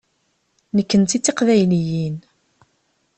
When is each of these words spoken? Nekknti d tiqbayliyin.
Nekknti 0.75 1.17
d 1.19 1.21
tiqbayliyin. 1.23 2.15